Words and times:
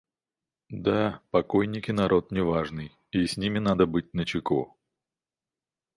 Да, 0.87 1.21
покойники 1.29 1.91
народ 1.91 2.31
неважный, 2.31 2.97
и 3.11 3.27
с 3.27 3.37
ними 3.37 3.59
надо 3.59 3.85
быть 3.85 4.15
начеку. 4.15 4.75